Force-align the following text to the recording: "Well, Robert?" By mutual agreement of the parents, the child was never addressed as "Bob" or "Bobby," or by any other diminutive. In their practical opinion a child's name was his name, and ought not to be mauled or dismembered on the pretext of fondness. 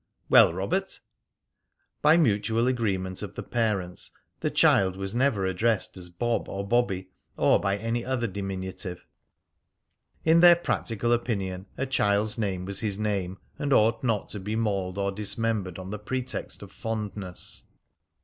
"Well, 0.29 0.51
Robert?" 0.51 0.99
By 2.01 2.17
mutual 2.17 2.65
agreement 2.65 3.21
of 3.21 3.35
the 3.35 3.43
parents, 3.43 4.11
the 4.39 4.49
child 4.49 4.97
was 4.97 5.13
never 5.13 5.45
addressed 5.45 5.95
as 5.95 6.09
"Bob" 6.09 6.49
or 6.49 6.67
"Bobby," 6.67 7.11
or 7.37 7.59
by 7.59 7.77
any 7.77 8.03
other 8.03 8.25
diminutive. 8.25 9.05
In 10.23 10.39
their 10.39 10.55
practical 10.55 11.11
opinion 11.13 11.67
a 11.77 11.85
child's 11.85 12.35
name 12.39 12.65
was 12.65 12.79
his 12.79 12.97
name, 12.97 13.37
and 13.59 13.71
ought 13.71 14.03
not 14.03 14.27
to 14.29 14.39
be 14.39 14.55
mauled 14.55 14.97
or 14.97 15.11
dismembered 15.11 15.77
on 15.77 15.91
the 15.91 15.99
pretext 15.99 16.63
of 16.63 16.71
fondness. 16.71 17.65